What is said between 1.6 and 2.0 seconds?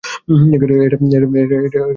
আচরণ?